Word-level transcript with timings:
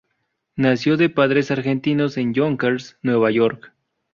Nació 0.55 0.97
de 0.97 1.09
padres 1.11 1.51
argentinos 1.51 2.17
en 2.17 2.33
Yonkers, 2.33 2.97
Nueva 3.03 3.29
York. 3.29 3.71